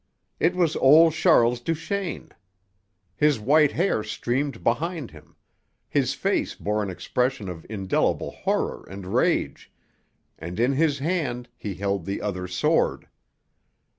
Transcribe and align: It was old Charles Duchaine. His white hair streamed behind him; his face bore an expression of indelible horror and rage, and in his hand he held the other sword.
It 0.39 0.55
was 0.55 0.75
old 0.77 1.13
Charles 1.13 1.59
Duchaine. 1.59 2.31
His 3.15 3.39
white 3.39 3.73
hair 3.73 4.01
streamed 4.01 4.63
behind 4.63 5.11
him; 5.11 5.35
his 5.87 6.15
face 6.15 6.55
bore 6.55 6.81
an 6.81 6.89
expression 6.89 7.47
of 7.47 7.67
indelible 7.69 8.31
horror 8.31 8.83
and 8.89 9.05
rage, 9.13 9.71
and 10.39 10.59
in 10.59 10.73
his 10.73 10.97
hand 10.97 11.49
he 11.55 11.75
held 11.75 12.05
the 12.05 12.19
other 12.19 12.47
sword. 12.47 13.09